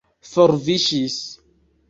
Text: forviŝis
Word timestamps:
forviŝis 0.29 1.19